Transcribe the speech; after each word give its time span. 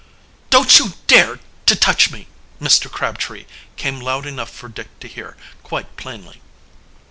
"Don't 0.49 0.79
you 0.79 0.93
dare 1.05 1.39
to 1.67 1.75
touch 1.75 2.09
me, 2.09 2.25
Mr. 2.59 2.91
Crabtree!" 2.91 3.45
came 3.77 3.99
loud 4.01 4.25
enough 4.25 4.49
for 4.49 4.67
Dick 4.67 4.87
to 4.99 5.07
hear 5.07 5.37
quite, 5.61 5.95
plainly. 5.95 6.41